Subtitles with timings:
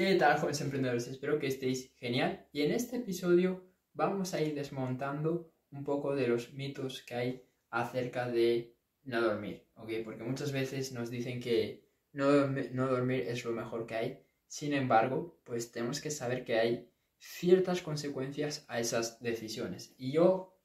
[0.00, 1.08] ¿Qué tal, jóvenes emprendedores?
[1.08, 2.48] Espero que estéis genial.
[2.52, 7.44] Y en este episodio vamos a ir desmontando un poco de los mitos que hay
[7.68, 9.90] acerca de no dormir, ¿ok?
[10.02, 14.26] Porque muchas veces nos dicen que no, no dormir es lo mejor que hay.
[14.46, 19.94] Sin embargo, pues tenemos que saber que hay ciertas consecuencias a esas decisiones.
[19.98, 20.58] Y yo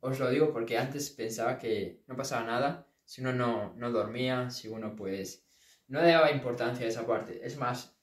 [0.00, 4.48] os lo digo porque antes pensaba que no pasaba nada si uno no, no dormía,
[4.48, 5.46] si uno pues
[5.86, 7.44] no daba importancia a esa parte.
[7.44, 7.93] Es más,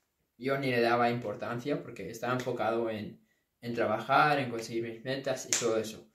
[0.42, 3.22] yo ni le daba importancia porque estaba enfocado en,
[3.62, 6.08] en trabajar, en conseguir mis metas y todo eso.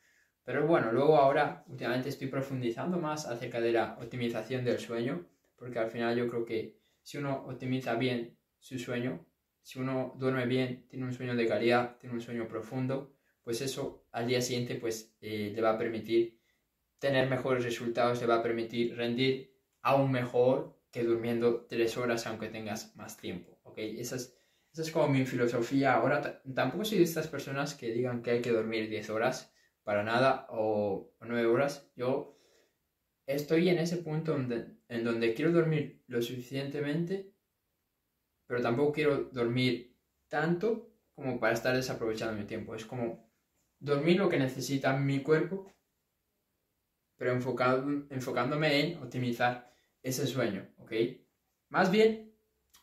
[0.44, 5.78] Pero bueno, luego ahora últimamente estoy profundizando más acerca de la optimización del sueño, porque
[5.78, 9.26] al final yo creo que si uno optimiza bien su sueño,
[9.62, 13.12] si uno duerme bien, tiene un sueño de calidad, tiene un sueño profundo,
[13.42, 16.40] pues eso al día siguiente pues eh, le va a permitir
[16.98, 22.48] tener mejores resultados, le va a permitir rendir aún mejor que durmiendo tres horas aunque
[22.48, 23.98] tengas más tiempo, ¿ok?
[23.98, 25.94] Esa es, como mi filosofía.
[25.94, 29.52] Ahora tampoco soy de estas personas que digan que hay que dormir 10 horas
[29.84, 31.90] para nada o, o 9 horas.
[31.94, 32.38] Yo
[33.26, 37.32] estoy en ese punto en donde quiero dormir lo suficientemente,
[38.46, 39.96] pero tampoco quiero dormir
[40.28, 42.74] tanto como para estar desaprovechando mi tiempo.
[42.74, 43.30] Es como
[43.78, 45.72] dormir lo que necesita mi cuerpo,
[47.16, 50.92] pero enfocado, enfocándome en optimizar ese sueño, ¿ok?
[51.68, 52.35] Más bien,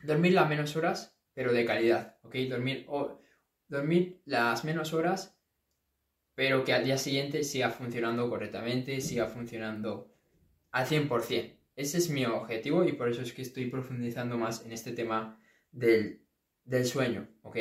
[0.03, 2.35] dormir las menos horas, pero de calidad, ¿ok?
[2.49, 3.19] Dormir, o,
[3.67, 5.37] dormir las menos horas,
[6.35, 10.13] pero que al día siguiente siga funcionando correctamente, siga funcionando
[10.71, 11.57] al 100%.
[11.75, 15.39] Ese es mi objetivo y por eso es que estoy profundizando más en este tema
[15.71, 16.23] del,
[16.63, 17.57] del sueño, ¿ok?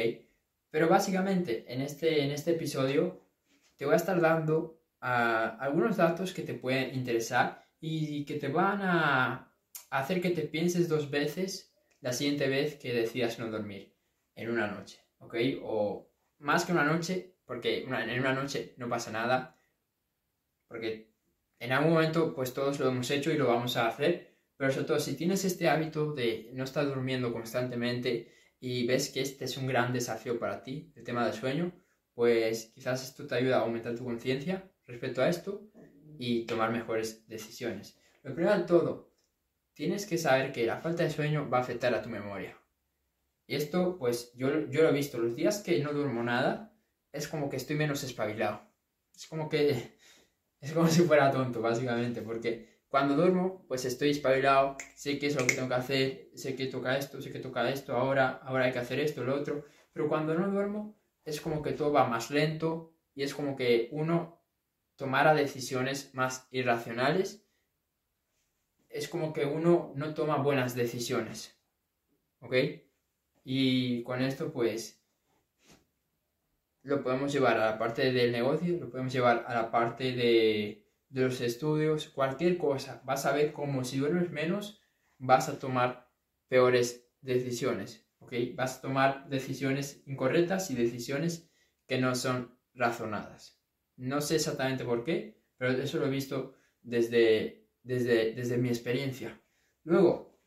[0.71, 3.27] Pero básicamente en este, en este episodio
[3.77, 8.49] te voy a estar dando uh, algunos datos que te pueden interesar y que te
[8.49, 9.53] van a
[9.91, 11.72] hacer que te pienses dos veces
[12.03, 13.97] la siguiente vez que decidas no dormir
[14.35, 15.35] en una noche, ¿ok?
[15.63, 19.59] O más que una noche, porque en una noche no pasa nada,
[20.67, 21.15] porque
[21.61, 24.87] en algún momento pues todos lo hemos hecho y lo vamos a hacer, pero sobre
[24.87, 29.57] todo si tienes este hábito de no estar durmiendo constantemente y ves que este es
[29.57, 31.73] un gran desafío para ti, el tema del sueño,
[32.15, 35.71] pues quizás esto te ayuda a aumentar tu conciencia respecto a esto
[36.19, 37.97] y tomar mejores decisiones.
[38.25, 39.12] Lo primero de todo,
[39.75, 42.57] tienes que saber que la falta de sueño va a afectar a tu memoria.
[43.47, 46.75] Y esto, pues yo, yo lo he visto, los días que no duermo nada,
[47.13, 48.63] es como que estoy menos espabilado.
[49.15, 49.97] Es como que
[50.61, 55.37] es como si fuera tonto, básicamente, porque cuando duermo, pues estoy espabilado, sé qué es
[55.37, 58.67] lo que tengo que hacer, sé que toca esto, sé que toca esto, ahora, ahora
[58.67, 59.65] hay que hacer esto, lo otro.
[59.95, 63.89] Pero cuando no duermo, es como que todo va más lento y es como que
[63.93, 64.43] uno
[64.97, 67.47] tomara decisiones más irracionales.
[68.93, 71.57] Es como que uno no toma buenas decisiones.
[72.41, 72.55] ¿Ok?
[73.45, 75.03] Y con esto pues
[76.83, 80.85] lo podemos llevar a la parte del negocio, lo podemos llevar a la parte de,
[81.11, 83.03] los estudios, cualquier cosa.
[83.05, 84.83] Vas a ver cómo si duermes menos
[85.19, 86.09] vas a tomar
[86.49, 88.07] peores decisiones.
[88.21, 88.33] ¿ok?
[88.55, 91.49] Vas a tomar decisiones incorrectas y decisiones
[91.87, 93.61] que no son razonadas.
[93.97, 99.41] No sé exactamente por qué, pero eso lo he visto desde, desde, desde mi experiencia.
[99.85, 100.39] Luego,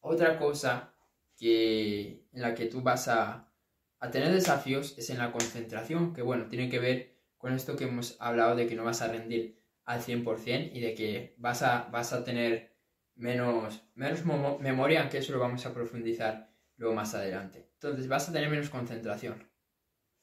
[0.00, 0.94] otra cosa
[1.36, 3.52] que, en la que tú vas a,
[3.98, 7.84] a tener desafíos es en la concentración, que bueno, tiene que ver con esto que
[7.84, 11.88] hemos hablado de que no vas a rendir al 100% y de que vas a,
[11.90, 12.74] vas a tener
[13.16, 14.24] menos, menos
[14.60, 17.70] memoria, aunque eso lo vamos a profundizar luego más adelante.
[17.74, 19.48] Entonces vas a tener menos concentración.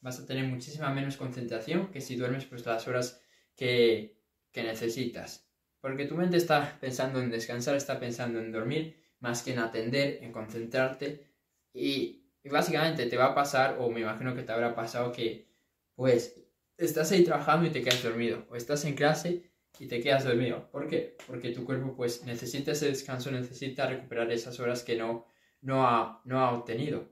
[0.00, 3.22] Vas a tener muchísima menos concentración que si duermes pues las horas
[3.54, 4.20] que,
[4.50, 5.48] que necesitas.
[5.82, 10.20] Porque tu mente está pensando en descansar, está pensando en dormir, más que en atender,
[10.22, 11.26] en concentrarte.
[11.74, 15.48] Y, básicamente te va a pasar, o me imagino que te habrá pasado que
[15.96, 16.40] pues
[16.78, 18.46] estás ahí trabajando y te quedas dormido.
[18.48, 19.42] O estás en clase
[19.80, 20.70] y te quedas dormido.
[20.70, 21.16] ¿Por qué?
[21.26, 25.26] Porque tu cuerpo pues necesita ese descanso, necesita recuperar esas horas que no,
[25.62, 27.08] no ha, no ha obtenido.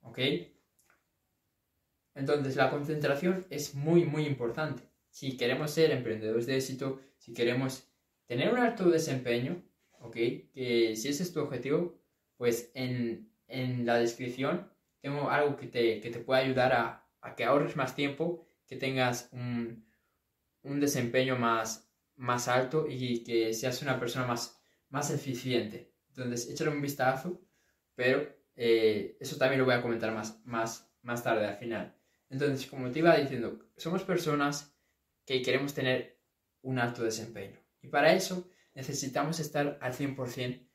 [0.00, 0.18] ¿Ok?
[2.16, 4.82] Entonces la concentración es muy, muy importante.
[5.08, 7.91] Si queremos ser emprendedores de éxito, si queremos
[8.26, 9.62] tener un alto desempeño,
[10.00, 10.14] ¿ok?
[10.52, 12.00] Que si ese es tu objetivo,
[12.36, 14.70] pues en, en la descripción
[15.00, 18.76] tengo algo que te, que te puede ayudar a, a, que ahorres más tiempo, que
[18.76, 19.84] tengas un,
[20.62, 25.92] un desempeño más, más alto y que seas una persona más, más eficiente.
[26.08, 27.40] Entonces, échale un vistazo
[27.94, 28.26] pero
[28.56, 31.94] eh, eso también lo voy a comentar más, más, más tarde al final.
[32.30, 34.74] Entonces, como te iba diciendo, somos personas
[35.24, 36.20] que queremos tener
[36.62, 37.61] un alto desempeño.
[37.82, 40.66] Y para eso necesitamos estar al 100%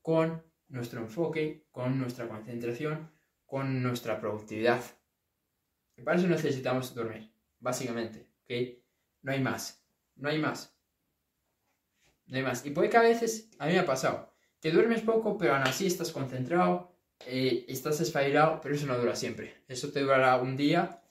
[0.00, 3.10] con nuestro enfoque, con nuestra concentración,
[3.44, 4.82] con nuestra productividad.
[5.96, 8.78] Y para eso necesitamos dormir, básicamente, ¿ok?
[9.22, 9.84] No hay más,
[10.16, 10.74] no hay más.
[12.26, 12.64] No hay más.
[12.64, 15.64] Y puede que a veces, a mí me ha pasado, que duermes poco, pero aún
[15.64, 19.62] así estás concentrado, eh, estás espabilado, pero eso no dura siempre.
[19.68, 21.02] Eso te durará un día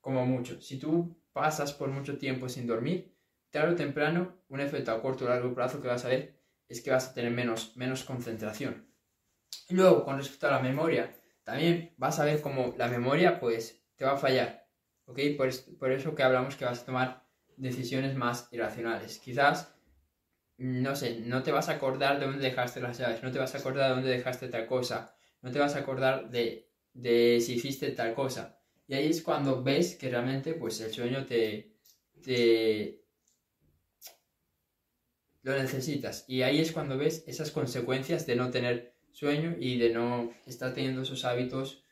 [0.00, 0.60] como mucho.
[0.60, 3.17] Si tú pasas por mucho tiempo sin dormir,
[3.50, 6.82] tarde o temprano, un efecto a corto o largo plazo que vas a ver es
[6.82, 8.92] que vas a tener menos, menos concentración.
[9.70, 11.10] Luego, con respecto a la memoria,
[11.42, 14.68] también vas a ver cómo la memoria, pues, te va a fallar.
[15.06, 15.20] ¿Ok?
[15.36, 15.48] Por,
[15.78, 19.18] por eso que hablamos que vas a tomar decisiones más irracionales.
[19.18, 19.74] Quizás,
[20.58, 23.54] no sé, no te vas a acordar de dónde dejaste las llaves, no te vas
[23.54, 27.54] a acordar de dónde dejaste tal cosa, no te vas a acordar de, de si
[27.54, 28.60] hiciste tal cosa.
[28.86, 31.76] Y ahí es cuando ves que realmente, pues, el sueño te,
[32.22, 33.04] te,
[35.48, 36.24] lo necesitas.
[36.28, 40.74] Y ahí es cuando ves esas consecuencias de no tener sueño y de no estar
[40.74, 41.82] teniendo esos hábitos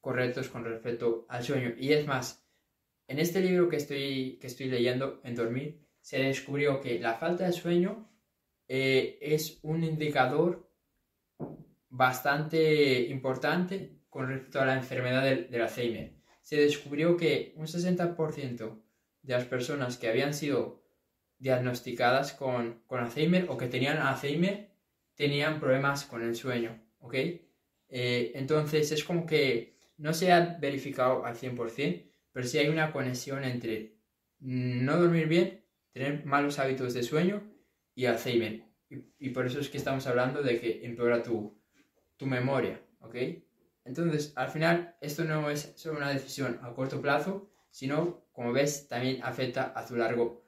[0.00, 1.74] correctos con respecto al sueño.
[1.78, 2.44] Y es más,
[3.08, 7.46] en este libro que estoy, que estoy leyendo, En Dormir, se descubrió que la falta
[7.46, 8.10] de sueño
[8.68, 10.70] eh, es un indicador
[11.88, 16.14] bastante importante con respecto a la enfermedad del, del Alzheimer.
[16.42, 18.82] Se descubrió que un 60%
[19.22, 20.83] de las personas que habían sido
[21.38, 24.70] diagnosticadas con, con Alzheimer o que tenían Alzheimer
[25.14, 27.14] tenían problemas con el sueño, ¿ok?
[27.88, 32.92] Eh, entonces es como que no se ha verificado al 100%, pero sí hay una
[32.92, 33.94] conexión entre
[34.40, 37.42] no dormir bien, tener malos hábitos de sueño
[37.94, 38.64] y Alzheimer.
[39.18, 41.58] Y, por eso es que estamos hablando de que empeora tu,
[42.16, 43.16] tu memoria, ¿ok?
[43.84, 48.88] Entonces, al final, esto no es solo una decisión a corto plazo, sino, como ves,
[48.88, 50.43] también afecta a tu largo plazo.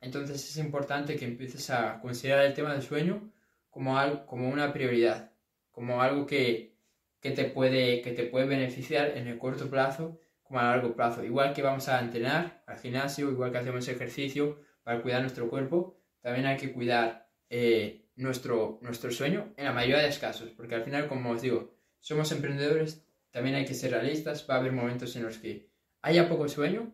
[0.00, 3.30] Entonces es importante que empieces a considerar el tema del sueño
[3.70, 5.32] como, algo, como una prioridad,
[5.70, 6.74] como algo que,
[7.20, 11.22] te puede, que te puede beneficiar en el corto plazo como a largo plazo.
[11.22, 15.98] Igual que vamos a entrenar al gimnasio, igual que hacemos ejercicio para cuidar nuestro cuerpo,
[16.20, 20.74] también hay que cuidar eh, nuestro, nuestro sueño en la mayoría de los casos, porque
[20.74, 24.72] al final, como os digo, somos emprendedores, también hay que ser realistas, va a haber
[24.72, 25.70] momentos en los que
[26.00, 26.92] haya poco sueño,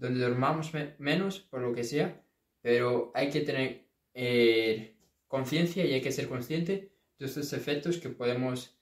[0.00, 2.24] donde dormamos menos, por lo que sea,
[2.62, 4.96] pero hay que tener eh,
[5.28, 8.80] conciencia y hay que ser consciente de estos efectos que podemos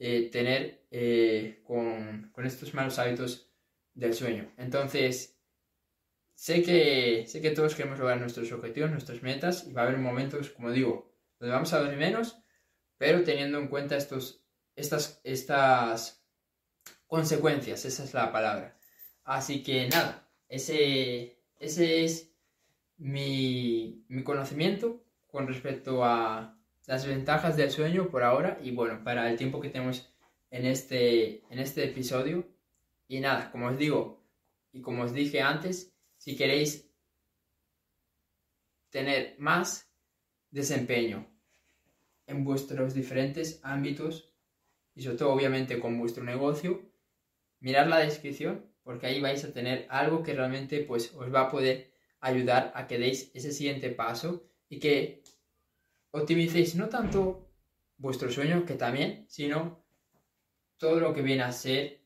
[0.00, 3.48] eh, tener eh, con, con, estos malos hábitos
[3.94, 4.52] del sueño.
[4.58, 5.38] Entonces,
[6.34, 9.98] sé que, sé que todos queremos lograr nuestros objetivos, nuestras metas, y va a haber
[9.98, 12.42] momentos, como digo, donde vamos a dormir menos,
[12.98, 16.26] pero teniendo en cuenta estos, estas, estas
[17.06, 18.76] consecuencias, esa es la palabra.
[19.22, 22.32] Así que nada, ese, ese es
[22.98, 29.36] mi, conocimiento con respecto a las ventajas del sueño por ahora y bueno, para el
[29.36, 30.08] tiempo que tenemos
[30.50, 32.48] en este, en este episodio.
[33.08, 34.24] Y nada, como os digo
[34.72, 36.90] y como os dije antes, si queréis
[38.90, 39.90] tener más
[40.50, 41.26] desempeño
[42.26, 44.32] en vuestros diferentes ámbitos
[44.94, 46.82] y sobre todo obviamente con vuestro negocio,
[47.60, 51.50] mirad la descripción porque ahí vais a tener algo que realmente pues os va a
[51.50, 51.90] poder
[52.20, 55.24] ayudar a que deis ese siguiente paso y que
[56.12, 57.50] optimicéis no tanto
[57.98, 59.84] vuestro sueño, que también, sino
[60.76, 62.00] todo lo que viene a ser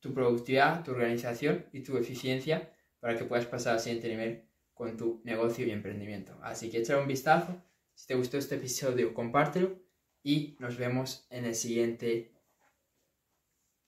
[0.00, 4.44] tu productividad, tu organización y tu eficiencia para que puedas pasar al siguiente nivel
[4.74, 6.38] con tu negocio y emprendimiento.
[6.42, 7.58] Así que échale un vistazo.
[7.94, 9.78] Si te gustó este episodio, compártelo
[10.22, 12.32] y nos vemos en el siguiente.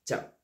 [0.07, 0.40] Chao.